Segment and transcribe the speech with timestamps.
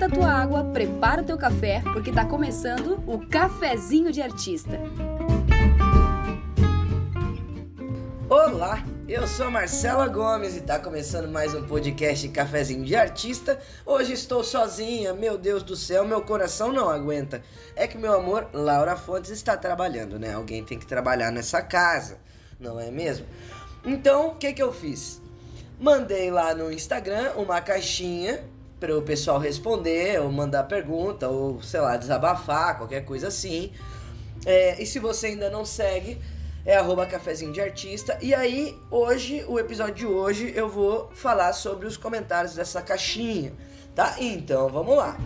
[0.00, 4.80] esquenta a tua água, prepara o teu café, porque tá começando o Cafezinho de Artista.
[8.26, 13.58] Olá, eu sou Marcela Gomes e tá começando mais um podcast Cafezinho de Artista.
[13.84, 17.42] Hoje estou sozinha, meu Deus do céu, meu coração não aguenta.
[17.76, 20.32] É que meu amor, Laura Fontes, está trabalhando, né?
[20.32, 22.16] Alguém tem que trabalhar nessa casa,
[22.58, 23.26] não é mesmo?
[23.84, 25.20] Então, o que que eu fiz?
[25.78, 28.42] Mandei lá no Instagram uma caixinha
[28.80, 33.70] para o pessoal responder, ou mandar pergunta, ou sei lá, desabafar, qualquer coisa assim.
[34.46, 36.18] É, e se você ainda não segue,
[36.64, 38.18] é arroba cafezinho de artista.
[38.22, 43.52] E aí, hoje, o episódio de hoje, eu vou falar sobre os comentários dessa caixinha,
[43.94, 44.16] tá?
[44.18, 45.16] Então, vamos lá.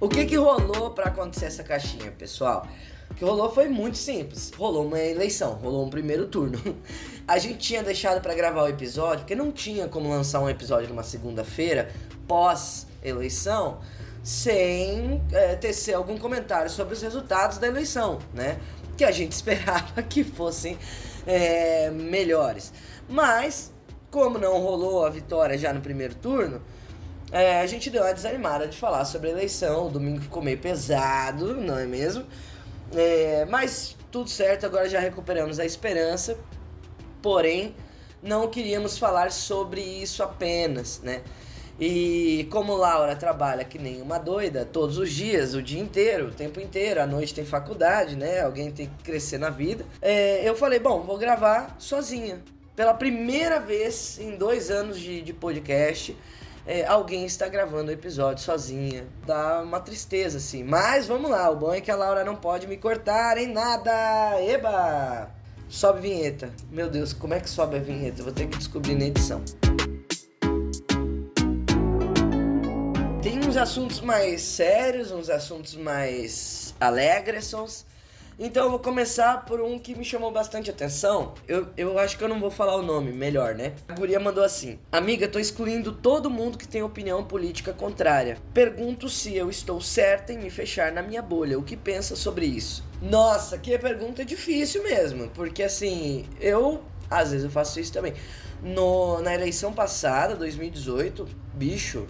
[0.00, 2.66] O que que rolou para acontecer essa caixinha, pessoal?
[3.14, 4.50] O que rolou foi muito simples.
[4.58, 6.58] Rolou uma eleição, rolou um primeiro turno.
[7.28, 10.88] A gente tinha deixado para gravar o episódio, porque não tinha como lançar um episódio
[10.88, 11.90] numa segunda-feira,
[12.26, 13.78] pós-eleição,
[14.22, 18.58] sem é, tecer algum comentário sobre os resultados da eleição, né?
[18.96, 20.76] Que a gente esperava que fossem
[21.24, 22.72] é, melhores.
[23.08, 23.72] Mas,
[24.10, 26.60] como não rolou a vitória já no primeiro turno,
[27.30, 29.86] é, a gente deu uma desanimada de falar sobre a eleição.
[29.86, 32.26] O domingo ficou meio pesado, não é mesmo?
[32.92, 36.36] É, mas tudo certo, agora já recuperamos a esperança.
[37.22, 37.74] Porém,
[38.22, 41.22] não queríamos falar sobre isso apenas, né?
[41.78, 46.30] E como Laura trabalha que nem uma doida todos os dias, o dia inteiro, o
[46.30, 48.40] tempo inteiro, à noite tem faculdade, né?
[48.40, 49.84] Alguém tem que crescer na vida.
[50.00, 52.40] É, eu falei, bom, vou gravar sozinha.
[52.76, 56.16] Pela primeira vez em dois anos de, de podcast,
[56.66, 59.06] é, alguém está gravando o episódio sozinha.
[59.26, 60.64] Dá uma tristeza, assim.
[60.64, 63.92] Mas vamos lá, o bom é que a Laura não pode me cortar em nada.
[64.40, 65.30] Eba!
[65.68, 66.50] Sobe vinheta.
[66.70, 68.22] Meu Deus, como é que sobe a vinheta?
[68.22, 69.42] vou ter que descobrir na edição.
[73.22, 77.46] Tem uns assuntos mais sérios, uns assuntos mais alegres,
[78.38, 81.34] então eu vou começar por um que me chamou bastante atenção.
[81.46, 83.74] Eu, eu acho que eu não vou falar o nome, melhor, né?
[83.88, 88.38] A guria mandou assim: Amiga, tô excluindo todo mundo que tem opinião política contrária.
[88.52, 91.58] Pergunto se eu estou certa em me fechar na minha bolha.
[91.58, 92.84] O que pensa sobre isso?
[93.00, 95.28] Nossa, que pergunta difícil mesmo.
[95.30, 96.82] Porque assim, eu.
[97.10, 98.14] Às vezes eu faço isso também.
[98.62, 102.06] No, na eleição passada, 2018, bicho,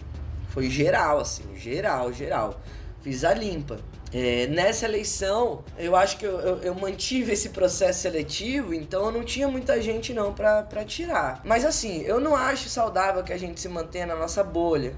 [0.48, 2.60] foi geral, assim, geral, geral.
[3.04, 3.78] Fiz a limpa.
[4.10, 9.12] É, nessa eleição, eu acho que eu, eu, eu, mantive esse processo seletivo, então eu
[9.12, 11.42] não tinha muita gente não pra tirar.
[11.44, 14.96] Mas assim, eu não acho saudável que a gente se mantenha na nossa bolha.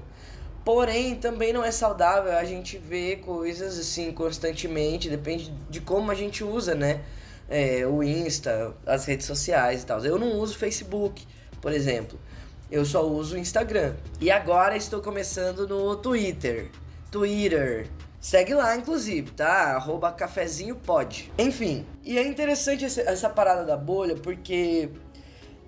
[0.63, 6.15] Porém, também não é saudável a gente ver coisas assim constantemente, depende de como a
[6.15, 7.01] gente usa, né?
[7.49, 9.99] É, o Insta, as redes sociais e tal.
[10.05, 11.27] Eu não uso Facebook,
[11.59, 12.17] por exemplo.
[12.71, 13.95] Eu só uso o Instagram.
[14.21, 16.69] E agora estou começando no Twitter.
[17.11, 17.87] Twitter.
[18.19, 19.75] Segue lá, inclusive, tá?
[19.75, 21.31] Arroba cafezinho pode.
[21.37, 24.89] Enfim, e é interessante essa parada da bolha, porque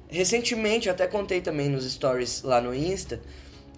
[0.10, 3.22] recentemente, eu até contei também nos stories lá no Insta,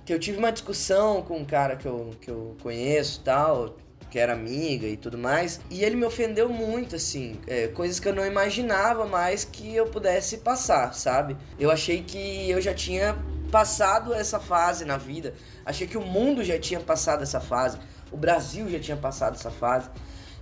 [0.05, 3.75] que eu tive uma discussão com um cara que eu, que eu conheço tal,
[4.09, 8.07] que era amiga e tudo mais, e ele me ofendeu muito, assim, é, coisas que
[8.07, 11.37] eu não imaginava mais que eu pudesse passar, sabe?
[11.59, 13.17] Eu achei que eu já tinha
[13.51, 15.33] passado essa fase na vida,
[15.65, 17.77] achei que o mundo já tinha passado essa fase.
[18.11, 19.89] O Brasil já tinha passado essa fase.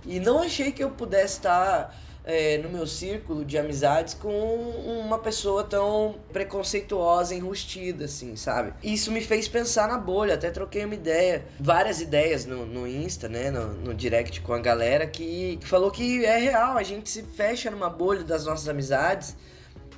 [0.06, 1.94] E não achei que eu pudesse estar
[2.24, 8.72] é, no meu círculo de amizades com uma pessoa tão preconceituosa, enrustida, assim, sabe?
[8.82, 13.28] Isso me fez pensar na bolha, até troquei uma ideia, várias ideias no, no Insta,
[13.28, 17.10] né, no, no direct com a galera, que, que falou que é real, a gente
[17.10, 19.36] se fecha numa bolha das nossas amizades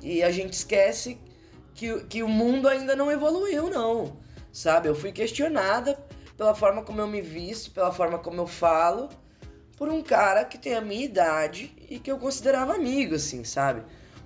[0.01, 1.17] e a gente esquece
[1.73, 4.17] que, que o mundo ainda não evoluiu, não,
[4.51, 4.87] sabe?
[4.87, 5.97] Eu fui questionada
[6.37, 9.09] pela forma como eu me visto, pela forma como eu falo,
[9.77, 13.83] por um cara que tem a minha idade e que eu considerava amigo, assim, sabe?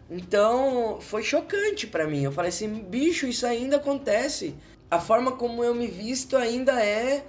[0.10, 2.24] Então foi chocante para mim.
[2.24, 4.56] Eu falei assim, bicho, isso ainda acontece.
[4.90, 7.26] A forma como eu me visto ainda é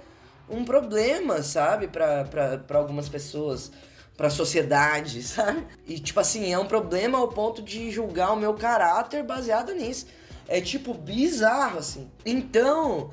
[0.49, 1.87] um problema, sabe?
[1.87, 3.71] Para algumas pessoas,
[4.19, 5.65] para a sociedade, sabe?
[5.87, 10.07] E tipo assim, é um problema ao ponto de julgar o meu caráter baseado nisso.
[10.45, 12.11] É tipo bizarro, assim.
[12.25, 13.11] Então,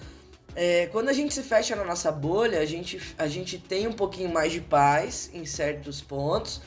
[0.56, 3.92] é, quando a gente se fecha na nossa bolha, a gente, a gente tem um
[3.92, 6.60] pouquinho mais de paz em certos pontos,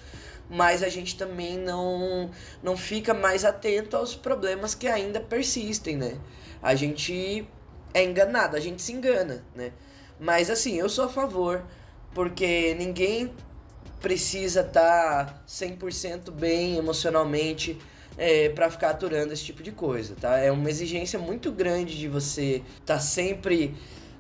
[0.50, 2.32] mas a gente também não,
[2.64, 6.18] não fica mais atento aos problemas que ainda persistem, né?
[6.62, 7.46] A gente
[7.94, 9.74] é enganado, a gente se engana, né?
[10.18, 11.66] Mas assim, eu sou a favor,
[12.14, 13.34] porque ninguém
[14.02, 17.78] precisa estar tá 100% bem emocionalmente
[18.18, 20.38] é, para ficar aturando esse tipo de coisa, tá?
[20.38, 23.76] É uma exigência muito grande de você estar tá sempre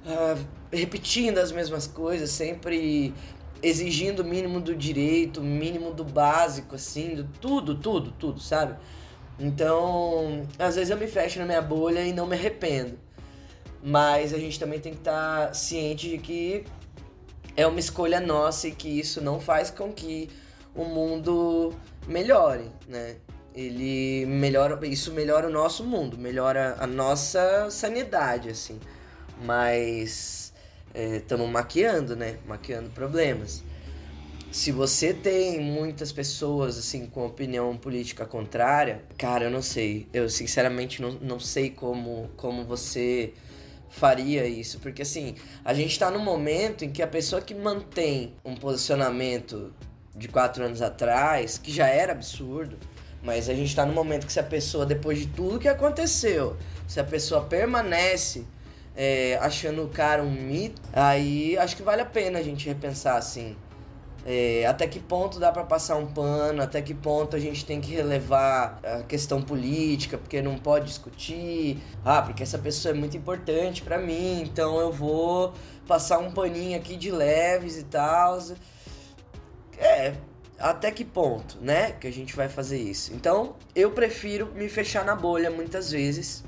[0.05, 3.13] uh, repetindo as mesmas coisas, sempre
[3.61, 8.75] exigindo o mínimo do direito, o mínimo do básico, assim, do tudo, tudo, tudo, sabe?
[9.37, 12.97] Então, às vezes eu me fecho na minha bolha e não me arrependo.
[13.81, 16.65] Mas a gente também tem que estar tá ciente de que
[17.59, 20.29] é uma escolha nossa e que isso não faz com que
[20.73, 21.73] o mundo
[22.07, 23.17] melhore, né?
[23.53, 28.79] Ele melhora, isso melhora o nosso mundo, melhora a nossa sanidade, assim.
[29.43, 30.53] Mas
[30.93, 32.37] estamos é, maquiando, né?
[32.47, 33.61] Maquiando problemas.
[34.49, 40.07] Se você tem muitas pessoas, assim, com opinião política contrária, cara, eu não sei.
[40.13, 43.33] Eu, sinceramente, não, não sei como, como você
[43.89, 44.79] faria isso.
[44.79, 49.73] Porque, assim, a gente está num momento em que a pessoa que mantém um posicionamento
[50.15, 52.77] de quatro anos atrás, que já era absurdo,
[53.23, 56.55] mas a gente está no momento que se a pessoa, depois de tudo que aconteceu,
[56.87, 58.45] se a pessoa permanece
[58.95, 63.17] é, achando o cara um mito, aí acho que vale a pena a gente repensar
[63.17, 63.55] assim.
[64.25, 67.79] É, até que ponto dá para passar um pano, até que ponto a gente tem
[67.79, 71.81] que relevar a questão política, porque não pode discutir.
[72.03, 75.53] Ah, porque essa pessoa é muito importante para mim, então eu vou
[75.87, 78.39] passar um paninho aqui de leves e tal.
[79.77, 80.13] É,
[80.59, 83.13] até que ponto, né, que a gente vai fazer isso?
[83.13, 86.43] Então, eu prefiro me fechar na bolha muitas vezes,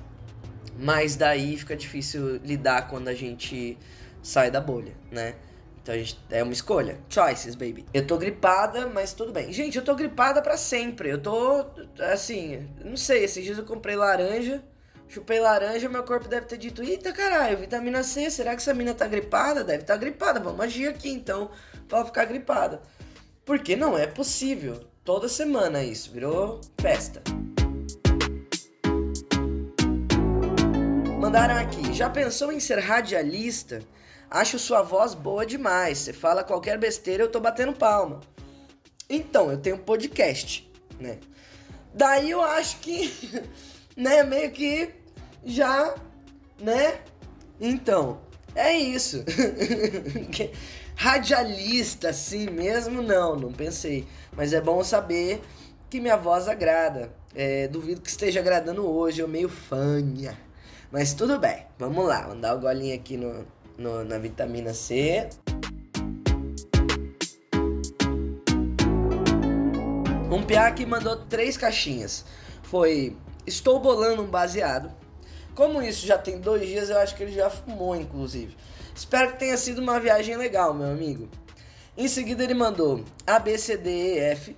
[0.77, 3.77] mas daí fica difícil lidar quando a gente
[4.21, 5.35] sai da bolha, né?
[5.81, 6.99] Então a gente, é uma escolha.
[7.09, 7.85] Choices, baby.
[7.93, 9.51] Eu tô gripada, mas tudo bem.
[9.51, 11.09] Gente, eu tô gripada para sempre.
[11.09, 11.65] Eu tô,
[12.11, 14.63] assim, não sei, esses dias eu comprei laranja,
[15.07, 18.93] chupei laranja, meu corpo deve ter dito, eita caralho, vitamina C, será que essa mina
[18.93, 19.63] tá gripada?
[19.63, 21.49] Deve tá gripada, vamos agir aqui então,
[21.87, 22.81] pra ela ficar gripada.
[23.43, 24.79] Porque não é possível.
[25.03, 27.23] Toda semana isso virou festa.
[31.19, 31.91] Mandaram aqui.
[31.93, 33.81] Já pensou em ser radialista?
[34.31, 35.97] Acho sua voz boa demais.
[35.97, 38.21] Você fala qualquer besteira, eu tô batendo palma.
[39.09, 41.19] Então, eu tenho podcast, né?
[41.93, 43.13] Daí eu acho que,
[43.97, 44.89] né, meio que
[45.43, 45.93] já,
[46.57, 47.01] né?
[47.59, 48.21] Então,
[48.55, 49.25] é isso.
[50.95, 54.07] radialista assim mesmo, não, não pensei.
[54.31, 55.41] Mas é bom saber
[55.89, 57.11] que minha voz agrada.
[57.35, 60.37] É, duvido que esteja agradando hoje, eu meio fanha.
[60.89, 63.45] Mas tudo bem, vamos lá, vamos dar o golinho aqui no,
[63.81, 65.27] no, na vitamina C.
[70.31, 72.23] Um piá que mandou três caixinhas.
[72.63, 74.91] Foi, estou bolando um baseado.
[75.53, 78.55] Como isso já tem dois dias, eu acho que ele já fumou, inclusive.
[78.95, 81.27] Espero que tenha sido uma viagem legal, meu amigo.
[81.97, 84.55] Em seguida ele mandou A, B, C, D, E, F.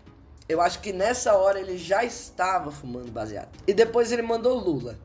[0.47, 3.49] Eu acho que nessa hora ele já estava fumando baseado.
[3.65, 4.99] E depois ele mandou Lula.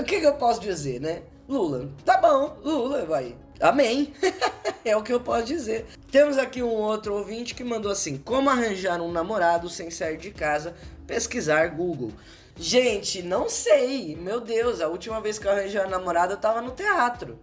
[0.00, 1.22] O que, que eu posso dizer, né?
[1.50, 1.90] Lula.
[2.04, 3.36] Tá bom, Lula, vai.
[3.60, 4.14] Amém.
[4.84, 5.86] é o que eu posso dizer.
[6.10, 10.30] Temos aqui um outro ouvinte que mandou assim: Como arranjar um namorado sem sair de
[10.30, 10.74] casa?
[11.06, 12.12] Pesquisar Google.
[12.56, 14.16] Gente, não sei.
[14.16, 17.38] Meu Deus, a última vez que eu arranjei uma namorada eu tava no teatro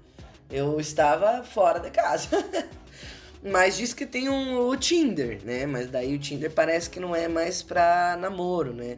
[0.49, 2.29] eu estava fora de casa.
[3.43, 5.65] Mas diz que tem um, o Tinder, né?
[5.65, 8.97] Mas daí o Tinder parece que não é mais pra namoro, né?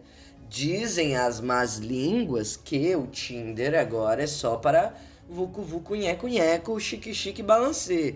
[0.49, 4.95] Dizem as más línguas que o Tinder agora é só para
[5.29, 8.15] vucu vucu nheco nheco, chique chique balancê.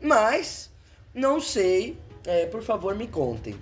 [0.00, 0.70] Mas,
[1.12, 3.56] não sei, é, por favor me contem.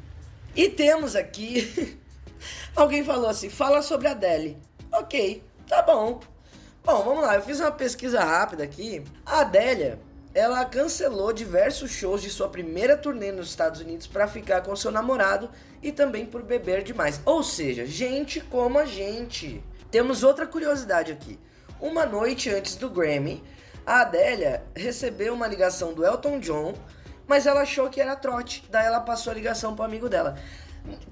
[0.54, 1.98] E temos aqui,
[2.76, 4.58] alguém falou assim, fala sobre a Adele.
[4.92, 6.20] Ok, tá bom.
[6.84, 9.02] Bom, vamos lá, eu fiz uma pesquisa rápida aqui.
[9.24, 9.98] A Adélia,
[10.34, 14.90] ela cancelou diversos shows de sua primeira turnê nos Estados Unidos para ficar com seu
[14.90, 15.50] namorado
[15.82, 17.20] e também por beber demais.
[17.24, 19.62] Ou seja, gente como a gente.
[19.90, 21.38] Temos outra curiosidade aqui.
[21.80, 23.42] Uma noite antes do Grammy,
[23.84, 26.74] a Adélia recebeu uma ligação do Elton John,
[27.26, 28.64] mas ela achou que era trote.
[28.70, 30.36] Daí ela passou a ligação pro amigo dela.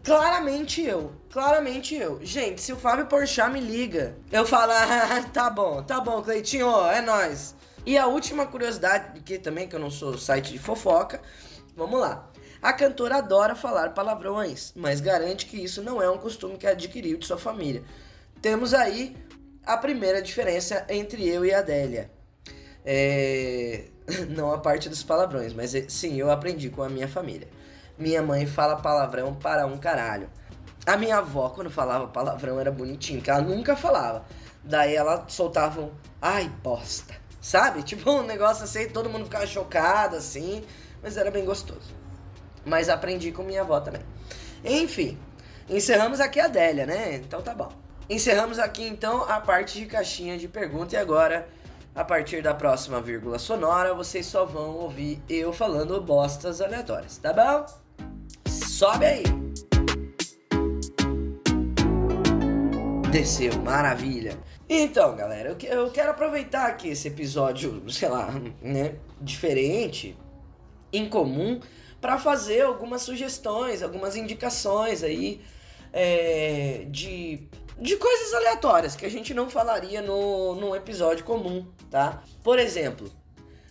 [0.05, 1.13] Claramente eu.
[1.31, 2.21] Claramente eu.
[2.23, 6.69] Gente, se o Fábio Porchat me liga, eu falo, ah, tá bom, tá bom, Cleitinho,
[6.87, 7.55] é nós.
[7.87, 11.21] E a última curiosidade, que também que eu não sou site de fofoca,
[11.77, 12.31] vamos lá.
[12.61, 17.17] A cantora adora falar palavrões, mas garante que isso não é um costume que adquiriu
[17.17, 17.83] de sua família.
[18.43, 19.17] Temos aí
[19.65, 22.11] a primeira diferença entre eu e a Adélia.
[22.85, 23.85] É...
[24.31, 27.47] Não a parte dos palavrões, mas é, sim, eu aprendi com a minha família.
[27.99, 30.31] Minha mãe fala palavrão para um caralho.
[30.87, 34.25] A minha avó, quando falava palavrão, era bonitinho, que ela nunca falava.
[34.65, 35.91] Daí ela soltava um,
[36.23, 37.15] ai, bosta.
[37.41, 37.83] Sabe?
[37.85, 40.65] Tipo um negócio assim, todo mundo ficava chocado, assim.
[41.03, 41.95] Mas era bem gostoso.
[42.65, 44.03] mas aprendi com minha avó também.
[44.65, 45.19] Enfim,
[45.69, 47.15] encerramos aqui a Adélia, né?
[47.15, 47.71] Então tá bom.
[48.11, 51.49] Encerramos aqui então a parte de caixinha de pergunta e agora,
[51.95, 57.33] a partir da próxima vírgula sonora, vocês só vão ouvir eu falando bostas aleatórias, tá
[57.33, 57.67] bom?
[58.51, 59.25] Sobe aí!
[63.11, 64.39] Desceu, maravilha!
[64.69, 70.17] Então, galera, eu quero aproveitar aqui esse episódio, sei lá, né, diferente,
[70.93, 71.61] incomum,
[72.01, 75.41] para fazer algumas sugestões, algumas indicações aí
[75.93, 77.49] é, de
[77.81, 82.23] de coisas aleatórias que a gente não falaria no, num episódio comum, tá?
[82.43, 83.11] Por exemplo,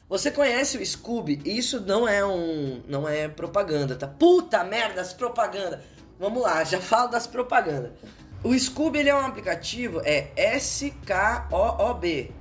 [0.08, 1.42] você conhece o Scooby?
[1.44, 2.82] Isso não é um.
[2.88, 4.08] não é propaganda, tá?
[4.08, 5.84] Puta merda, as propaganda!
[6.18, 7.92] Vamos lá, já falo das propagandas.
[8.44, 12.32] O Scooby ele é um aplicativo, é S-K-O-O-B,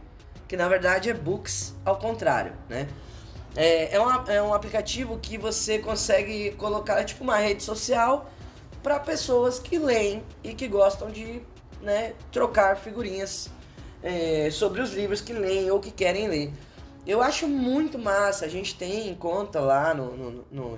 [0.46, 2.86] que na verdade é Books ao contrário, né?
[3.56, 8.30] É, é, uma, é um aplicativo que você consegue colocar tipo uma rede social
[8.82, 11.40] para pessoas que leem e que gostam de
[11.80, 13.50] né, trocar figurinhas
[14.02, 16.52] é, sobre os livros que leem ou que querem ler.
[17.06, 20.76] Eu acho muito massa, a gente tem conta lá no, no, no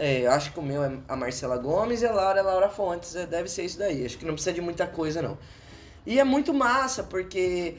[0.00, 2.70] é, acho que o meu é a Marcela Gomes e a Laura é a Laura
[2.70, 5.36] Fontes, é, deve ser isso daí, acho que não precisa de muita coisa não.
[6.06, 7.76] E é muito massa, porque,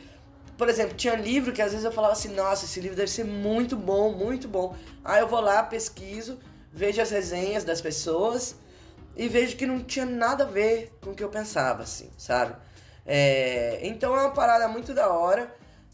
[0.56, 3.25] por exemplo, tinha livro que às vezes eu falava assim, nossa, esse livro deve ser
[3.25, 4.75] muito bom, muito bom.
[5.04, 6.38] Aí eu vou lá, pesquiso,
[6.72, 8.56] vejo as resenhas das pessoas
[9.16, 12.56] e vejo que não tinha nada a ver com o que eu pensava, assim, sabe?
[13.04, 15.51] É, então é uma parada muito da hora.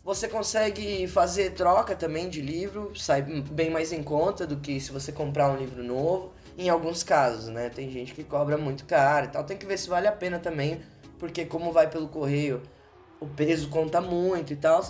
[0.08, 4.90] Você consegue fazer troca também de livro, sai bem mais em conta do que se
[4.90, 6.32] você comprar um livro novo.
[6.58, 7.68] Em alguns casos, né?
[7.68, 9.44] Tem gente que cobra muito caro e tal.
[9.44, 10.82] Tem que ver se vale a pena também,
[11.20, 12.64] porque como vai pelo correio,
[13.20, 14.82] o peso conta muito e tal.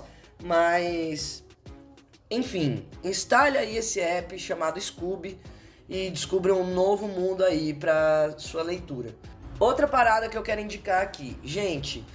[0.44, 1.44] Mas,
[2.30, 5.42] enfim, instale aí esse app chamado Scooby
[5.90, 9.16] e descubra um novo mundo aí para sua leitura.
[9.60, 12.06] Outra parada que eu quero indicar aqui, gente,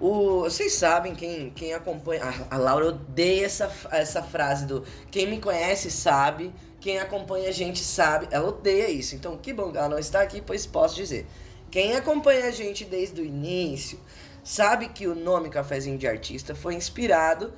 [0.00, 2.22] o, vocês sabem quem, quem acompanha.
[2.24, 7.52] A, a Laura odeia essa, essa frase do quem me conhece sabe, quem acompanha a
[7.52, 8.28] gente sabe.
[8.30, 9.14] Ela odeia isso.
[9.14, 11.26] Então, que bom que ela não está aqui, pois posso dizer.
[11.70, 13.98] Quem acompanha a gente desde o início
[14.42, 17.52] sabe que o nome Cafézinho de Artista foi inspirado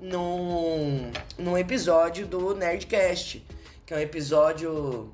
[0.00, 3.44] num, num episódio do Nerdcast
[3.86, 5.12] que é um episódio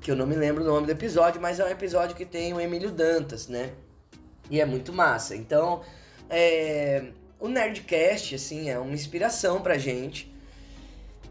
[0.00, 2.54] que eu não me lembro o nome do episódio, mas é um episódio que tem
[2.54, 3.72] o Emílio Dantas, né?
[4.50, 5.36] E é muito massa.
[5.36, 5.82] Então,
[6.28, 7.04] é,
[7.38, 10.32] o Nerdcast, assim, é uma inspiração pra gente.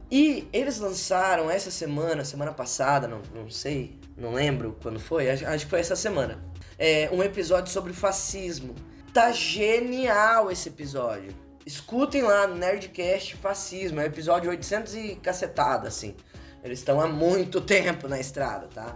[0.10, 5.46] E eles lançaram essa semana, semana passada, não, não sei, não lembro quando foi, acho,
[5.46, 6.42] acho que foi essa semana,
[6.80, 8.74] é, um episódio sobre fascismo.
[9.14, 11.34] Tá genial esse episódio.
[11.66, 16.16] Escutem lá no Nerdcast Fascismo, é episódio 800 e cacetada, assim.
[16.64, 18.96] Eles estão há muito tempo na estrada, tá?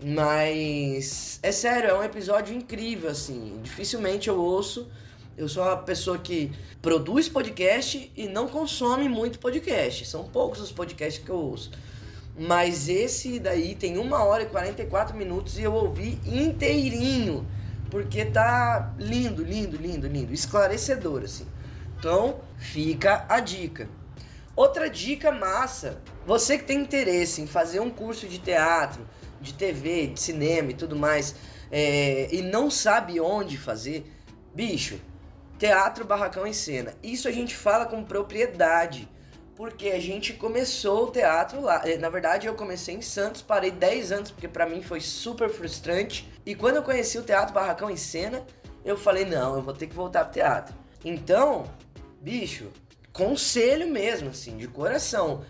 [0.00, 3.58] Mas é sério, é um episódio incrível, assim.
[3.62, 4.88] Dificilmente eu ouço.
[5.36, 10.06] Eu sou uma pessoa que produz podcast e não consome muito podcast.
[10.06, 11.72] São poucos os podcasts que eu ouço.
[12.36, 17.44] Mas esse daí tem 1 hora e 44 minutos e eu ouvi inteirinho.
[17.90, 20.32] Porque tá lindo, lindo, lindo, lindo.
[20.32, 21.46] Esclarecedor, assim.
[21.98, 23.88] Então, fica a dica.
[24.54, 29.04] Outra dica massa: você que tem interesse em fazer um curso de teatro,
[29.40, 31.34] de TV, de cinema e tudo mais,
[31.70, 34.04] é, e não sabe onde fazer,
[34.54, 34.98] bicho,
[35.58, 36.94] Teatro Barracão em Cena.
[37.02, 39.08] Isso a gente fala com propriedade,
[39.56, 41.82] porque a gente começou o teatro lá.
[41.84, 45.50] É, na verdade, eu comecei em Santos, parei 10 anos, porque para mim foi super
[45.50, 46.30] frustrante.
[46.46, 48.46] E quando eu conheci o Teatro Barracão em Cena,
[48.84, 50.74] eu falei: não, eu vou ter que voltar pro teatro.
[51.04, 51.64] Então,
[52.20, 52.70] bicho,
[53.12, 55.44] conselho mesmo, assim, de coração.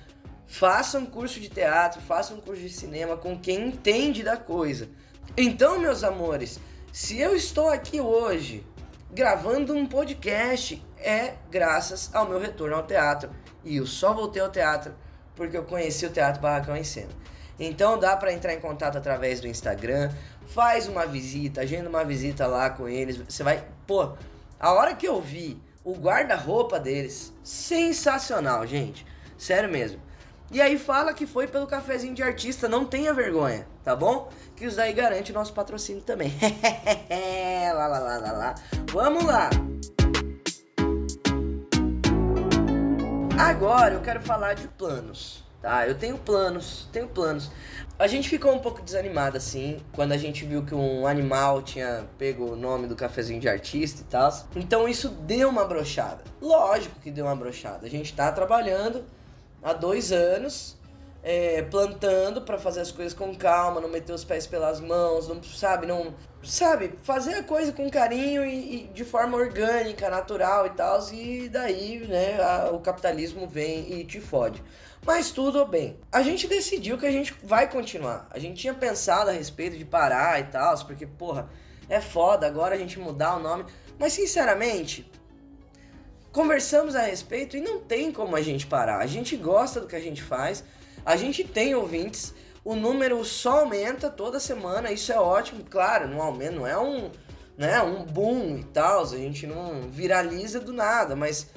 [0.48, 4.88] Faça um curso de teatro, faça um curso de cinema com quem entende da coisa.
[5.36, 6.58] Então, meus amores,
[6.90, 8.66] se eu estou aqui hoje
[9.12, 13.30] gravando um podcast, é graças ao meu retorno ao teatro.
[13.62, 14.94] E eu só voltei ao teatro
[15.36, 17.12] porque eu conheci o Teatro Barracão em Cena.
[17.60, 20.10] Então dá para entrar em contato através do Instagram,
[20.46, 23.18] faz uma visita, agenda uma visita lá com eles.
[23.18, 24.14] Você vai, pô,
[24.58, 27.32] a hora que eu vi o guarda-roupa deles.
[27.44, 29.06] Sensacional, gente.
[29.36, 30.07] Sério mesmo.
[30.50, 34.30] E aí fala que foi pelo cafezinho de artista, não tenha vergonha, tá bom?
[34.56, 36.32] Que isso daí garante nosso patrocínio também.
[37.74, 38.54] lá, lá, lá, lá, lá.
[38.90, 39.50] Vamos lá!
[43.38, 45.86] Agora eu quero falar de planos, tá?
[45.86, 47.50] Eu tenho planos, tenho planos.
[47.98, 52.06] A gente ficou um pouco desanimado assim, quando a gente viu que um animal tinha
[52.16, 54.32] pego o nome do cafezinho de artista e tal.
[54.56, 56.24] Então isso deu uma brochada.
[56.40, 57.86] Lógico que deu uma brochada.
[57.86, 59.04] A gente tá trabalhando
[59.62, 60.78] há dois anos
[61.22, 65.42] é, plantando para fazer as coisas com calma, não meter os pés pelas mãos, não
[65.42, 70.70] sabe, não sabe fazer a coisa com carinho e, e de forma orgânica, natural e
[70.70, 74.62] tal, e daí, né, a, o capitalismo vem e te fode.
[75.04, 75.98] Mas tudo bem.
[76.10, 78.26] A gente decidiu que a gente vai continuar.
[78.30, 81.48] A gente tinha pensado a respeito de parar e tal, porque porra,
[81.88, 83.64] é foda agora a gente mudar o nome.
[83.98, 85.10] Mas sinceramente,
[86.32, 88.98] conversamos a respeito e não tem como a gente parar.
[88.98, 90.64] A gente gosta do que a gente faz,
[91.04, 96.20] a gente tem ouvintes, o número só aumenta toda semana, isso é ótimo, claro, não
[96.20, 97.10] aumenta, não é um,
[97.56, 101.48] né, um boom e tal, a gente não viraliza do nada, mas,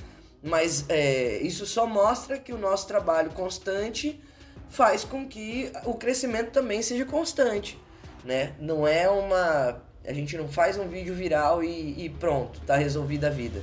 [0.41, 4.21] mas é, isso só mostra que o nosso trabalho constante
[4.69, 7.77] faz com que o crescimento também seja constante,
[8.23, 8.53] né?
[8.57, 13.27] Não é uma a gente não faz um vídeo viral e, e pronto, tá resolvida
[13.27, 13.61] a vida.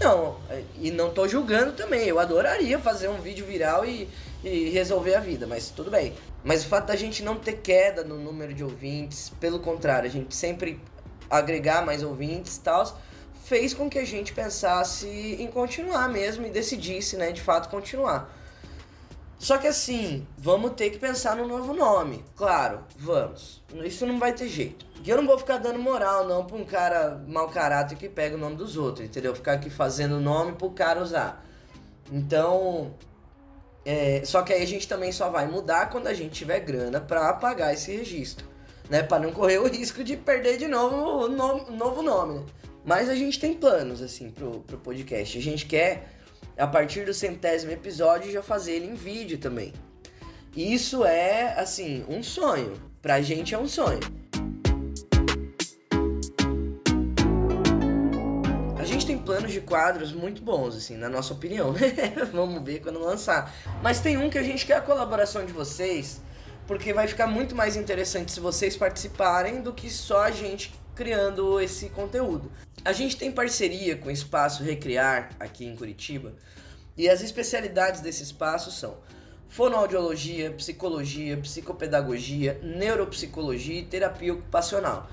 [0.00, 0.36] Não,
[0.78, 2.06] e não tô julgando também.
[2.06, 4.08] Eu adoraria fazer um vídeo viral e,
[4.42, 6.12] e resolver a vida, mas tudo bem.
[6.44, 10.12] Mas o fato da gente não ter queda no número de ouvintes, pelo contrário, a
[10.12, 10.80] gente sempre
[11.30, 13.00] agregar mais ouvintes e tal,
[13.44, 18.30] fez com que a gente pensasse em continuar mesmo e decidisse, né, de fato continuar.
[19.42, 22.24] Só que assim, vamos ter que pensar no novo nome.
[22.36, 23.60] Claro, vamos.
[23.84, 24.86] Isso não vai ter jeito.
[25.04, 28.36] E eu não vou ficar dando moral, não, pra um cara mau caráter que pega
[28.36, 29.34] o nome dos outros, entendeu?
[29.34, 31.44] Ficar aqui fazendo nome pro cara usar.
[32.12, 32.94] Então.
[33.84, 37.00] É, só que aí a gente também só vai mudar quando a gente tiver grana
[37.00, 38.46] para apagar esse registro,
[38.88, 39.02] né?
[39.02, 42.38] Para não correr o risco de perder de novo o no, novo nome.
[42.38, 42.46] Né?
[42.84, 45.36] Mas a gente tem planos, assim, pro, pro podcast.
[45.36, 46.12] A gente quer,
[46.56, 49.72] a partir do centésimo episódio, já fazer ele em vídeo também.
[50.56, 52.74] Isso é, assim, um sonho.
[53.00, 54.00] Pra gente é um sonho.
[59.22, 61.74] planos de quadros muito bons, assim, na nossa opinião.
[62.32, 63.52] Vamos ver quando lançar.
[63.82, 66.20] Mas tem um que a gente quer a colaboração de vocês,
[66.66, 71.60] porque vai ficar muito mais interessante se vocês participarem do que só a gente criando
[71.60, 72.50] esse conteúdo.
[72.84, 76.32] A gente tem parceria com o Espaço Recriar aqui em Curitiba,
[76.96, 78.96] e as especialidades desse espaço são
[79.48, 85.08] fonoaudiologia, psicologia, psicopedagogia, neuropsicologia e terapia ocupacional.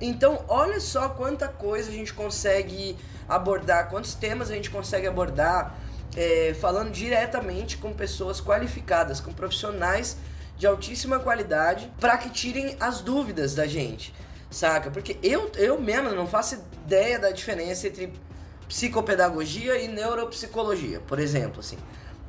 [0.00, 2.96] Então, olha só quanta coisa a gente consegue
[3.28, 5.78] abordar, quantos temas a gente consegue abordar
[6.16, 10.16] é, falando diretamente com pessoas qualificadas, com profissionais
[10.56, 14.14] de altíssima qualidade, para que tirem as dúvidas da gente,
[14.54, 14.90] saca?
[14.90, 18.12] Porque eu, eu mesmo não faço ideia da diferença entre
[18.68, 21.78] psicopedagogia e neuropsicologia, por exemplo, assim.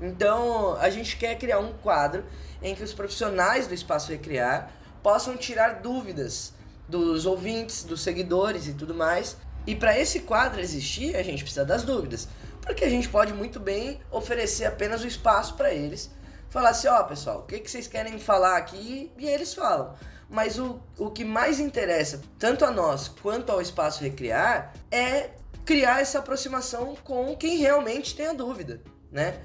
[0.02, 2.26] Então, a gente quer criar um quadro
[2.62, 6.54] em que os profissionais do Espaço Recriar possam tirar dúvidas
[6.88, 9.38] dos ouvintes, dos seguidores e tudo mais.
[9.66, 12.28] E para esse quadro existir, a gente precisa das dúvidas,
[12.62, 16.12] porque a gente pode muito bem oferecer apenas o espaço para eles,
[16.50, 19.12] falar assim, ó, oh, pessoal, o que, que vocês querem falar aqui?
[19.18, 19.94] E eles falam.
[20.30, 25.30] Mas o, o que mais interessa, tanto a nós quanto ao espaço Recriar, é
[25.66, 29.40] criar essa aproximação com quem realmente tem a dúvida, né?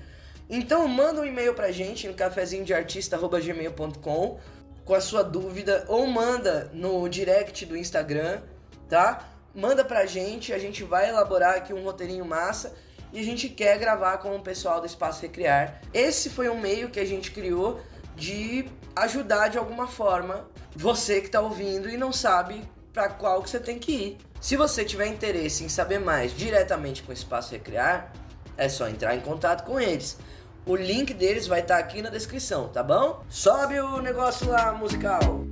[0.48, 4.38] Então manda um e-mail pra gente no cafezinho de artista@gmail.com
[4.84, 8.40] com a sua dúvida ou manda no direct do Instagram,
[8.88, 9.28] tá?
[9.54, 12.74] Manda pra gente, a gente vai elaborar aqui um roteirinho massa
[13.12, 15.80] e a gente quer gravar com o pessoal do Espaço Recriar.
[15.94, 17.80] Esse foi um meio que a gente criou
[18.20, 23.48] de ajudar de alguma forma você que está ouvindo e não sabe para qual que
[23.48, 24.18] você tem que ir.
[24.38, 28.12] Se você tiver interesse em saber mais diretamente com o Espaço Recriar,
[28.58, 30.18] é só entrar em contato com eles.
[30.66, 33.24] O link deles vai estar tá aqui na descrição, tá bom?
[33.30, 35.46] Sobe o negócio lá musical.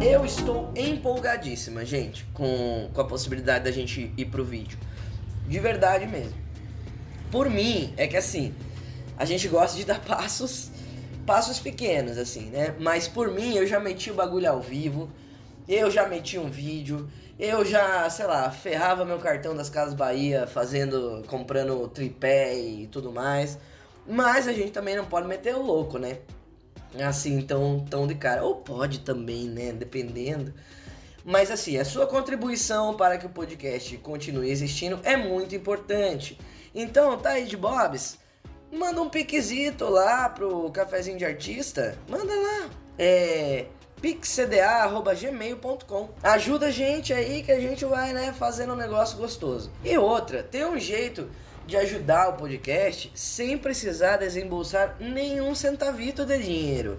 [0.00, 4.78] Eu estou empolgadíssima, gente, com, com a possibilidade da gente ir pro vídeo.
[5.48, 6.38] De verdade mesmo.
[7.30, 8.54] Por mim, é que assim,
[9.20, 10.70] a gente gosta de dar passos,
[11.26, 12.74] passos pequenos, assim, né?
[12.80, 15.10] Mas por mim, eu já meti o bagulho ao vivo,
[15.68, 17.06] eu já meti um vídeo,
[17.38, 23.12] eu já, sei lá, ferrava meu cartão das Casas Bahia fazendo, comprando tripé e tudo
[23.12, 23.58] mais.
[24.08, 26.20] Mas a gente também não pode meter o louco, né?
[27.06, 28.42] Assim, tão, tão de cara.
[28.42, 29.70] Ou pode também, né?
[29.70, 30.54] Dependendo.
[31.24, 36.38] Mas assim, a sua contribuição para que o podcast continue existindo é muito importante.
[36.74, 38.18] Então, tá aí de Bobs?
[38.72, 41.98] Manda um piquezito lá pro cafezinho de artista.
[42.08, 42.70] Manda lá.
[42.98, 43.66] É
[44.00, 46.10] pixcda.gmail.com.
[46.22, 49.70] Ajuda a gente aí que a gente vai, né, fazendo um negócio gostoso.
[49.84, 51.28] E outra, tem um jeito
[51.66, 56.98] de ajudar o podcast sem precisar desembolsar nenhum centavito de dinheiro.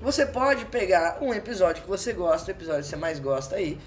[0.00, 3.78] Você pode pegar um episódio que você gosta, o episódio que você mais gosta aí,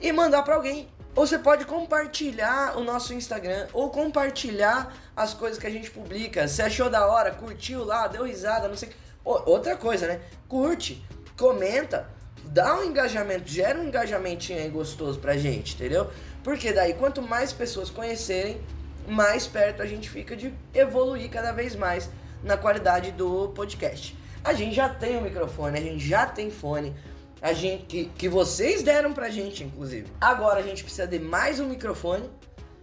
[0.00, 0.88] e mandar para alguém.
[1.18, 6.46] Ou você pode compartilhar o nosso Instagram ou compartilhar as coisas que a gente publica.
[6.46, 8.90] Você achou da hora, curtiu lá, deu risada, não sei.
[9.24, 10.20] Outra coisa, né?
[10.46, 11.04] Curte,
[11.36, 12.08] comenta,
[12.44, 16.08] dá um engajamento, gera um engajamentinho aí gostoso pra gente, entendeu?
[16.44, 18.60] Porque daí quanto mais pessoas conhecerem,
[19.08, 22.08] mais perto a gente fica de evoluir cada vez mais
[22.44, 24.16] na qualidade do podcast.
[24.44, 26.94] A gente já tem o um microfone, a gente já tem fone,
[27.40, 30.08] a gente que, que vocês deram pra gente, inclusive.
[30.20, 32.28] Agora a gente precisa de mais um microfone,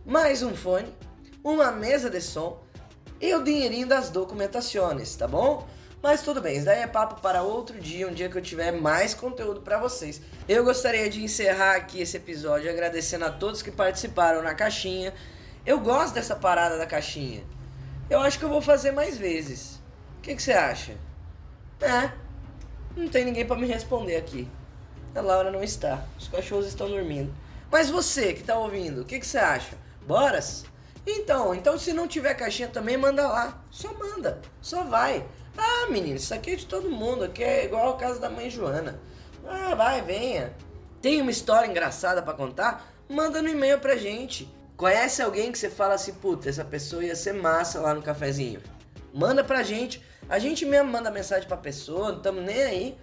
[0.05, 0.93] mais um fone,
[1.43, 2.63] uma mesa de som
[3.19, 5.67] e o dinheirinho das documentações, tá bom?
[6.01, 8.71] Mas tudo bem, isso daí é papo para outro dia, um dia que eu tiver
[8.71, 10.21] mais conteúdo para vocês.
[10.47, 15.13] Eu gostaria de encerrar aqui esse episódio agradecendo a todos que participaram na caixinha.
[15.65, 17.43] Eu gosto dessa parada da caixinha.
[18.07, 19.81] Eu acho que eu vou fazer mais vezes.
[20.19, 20.95] O que, que você acha?
[21.81, 22.11] É,
[22.95, 24.47] não tem ninguém para me responder aqui.
[25.15, 26.05] A Laura não está.
[26.17, 27.33] Os cachorros estão dormindo.
[27.71, 29.75] Mas você que está ouvindo, o que, que você acha?
[30.05, 30.65] Boras?
[31.07, 33.63] Então, então se não tiver caixinha também, manda lá.
[33.69, 34.41] Só manda.
[34.61, 35.25] Só vai.
[35.57, 37.23] Ah, menino, isso aqui é de todo mundo.
[37.23, 38.99] Aqui é igual ao caso da mãe Joana.
[39.47, 40.53] Ah, vai, venha.
[41.01, 42.91] Tem uma história engraçada para contar?
[43.07, 44.51] Manda no e-mail pra gente.
[44.75, 48.61] Conhece alguém que você fala assim, puta, essa pessoa ia ser massa lá no cafezinho?
[49.13, 50.03] Manda pra gente.
[50.29, 52.97] A gente mesmo manda mensagem pra pessoa, não estamos nem aí.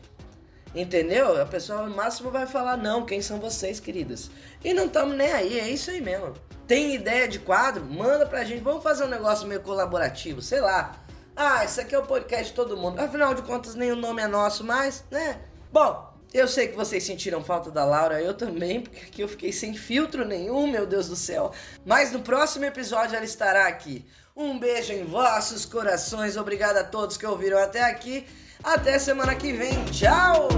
[0.75, 1.41] Entendeu?
[1.41, 4.31] A pessoa no máximo vai falar, não, quem são vocês, queridas?
[4.65, 6.33] E não estamos nem aí, é isso aí mesmo.
[6.67, 7.85] Tem ideia de quadro?
[7.85, 8.63] Manda pra gente.
[8.63, 10.93] Vamos fazer um negócio meio colaborativo, sei lá.
[11.37, 12.99] Ah, isso aqui é o podcast de todo mundo.
[13.01, 15.41] Afinal de contas, nem o nome é nosso mais, né?
[15.71, 19.53] Bom, eu sei que vocês sentiram falta da Laura, eu também, porque aqui eu fiquei
[19.53, 21.53] sem filtro nenhum, meu Deus do céu.
[21.85, 24.05] Mas no próximo episódio ela estará aqui.
[24.35, 28.27] Um beijo em vossos corações, obrigado a todos que ouviram até aqui.
[28.65, 30.49] Até semana que vem, tchau!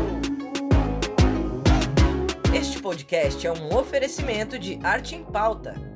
[2.54, 5.93] Este podcast é um oferecimento de Arte em Pauta